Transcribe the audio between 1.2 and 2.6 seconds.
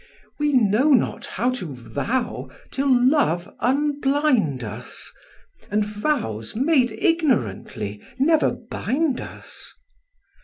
how to vow